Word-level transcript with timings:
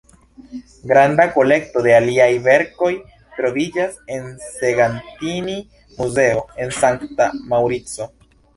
Granda 0.91 1.25
kolekto 1.35 1.83
de 1.87 1.99
liaj 2.05 2.29
verkoj 2.47 2.89
troviĝas 3.37 4.01
en 4.17 4.27
Segantini-muzeo 4.47 6.45
en 6.65 6.77
Sankta 6.83 7.33
Maŭrico. 7.55 8.13